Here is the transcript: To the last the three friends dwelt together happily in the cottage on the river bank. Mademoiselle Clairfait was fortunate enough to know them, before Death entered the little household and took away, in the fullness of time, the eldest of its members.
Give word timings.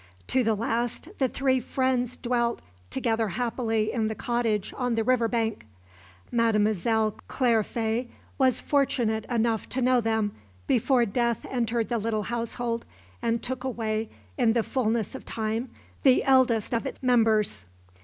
To 0.29 0.43
the 0.43 0.55
last 0.55 1.09
the 1.19 1.27
three 1.29 1.59
friends 1.59 2.17
dwelt 2.17 2.63
together 2.89 3.27
happily 3.27 3.91
in 3.93 4.07
the 4.07 4.15
cottage 4.15 4.73
on 4.75 4.95
the 4.95 5.03
river 5.03 5.27
bank. 5.27 5.67
Mademoiselle 6.31 7.13
Clairfait 7.29 8.07
was 8.39 8.59
fortunate 8.59 9.25
enough 9.29 9.69
to 9.69 9.79
know 9.79 10.01
them, 10.01 10.31
before 10.65 11.05
Death 11.05 11.45
entered 11.51 11.89
the 11.89 11.99
little 11.99 12.23
household 12.23 12.83
and 13.21 13.43
took 13.43 13.63
away, 13.63 14.09
in 14.39 14.53
the 14.53 14.63
fullness 14.63 15.13
of 15.13 15.23
time, 15.23 15.69
the 16.01 16.23
eldest 16.23 16.73
of 16.73 16.87
its 16.87 17.03
members. 17.03 17.65